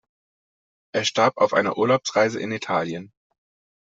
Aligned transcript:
Er 0.95 1.03
starb 1.05 1.37
auf 1.37 1.53
einer 1.53 1.77
Urlaubsreise 1.77 2.39
in 2.39 2.51
Italien. 2.51 3.13